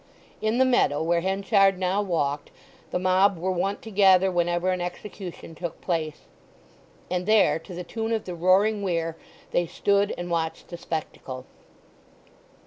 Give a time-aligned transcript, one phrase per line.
[0.41, 2.49] In the meadow where Henchard now walked
[2.89, 6.21] the mob were wont to gather whenever an execution took place,
[7.11, 9.15] and there to the tune of the roaring weir
[9.51, 11.45] they stood and watched the spectacle.